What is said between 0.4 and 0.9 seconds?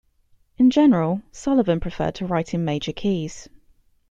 In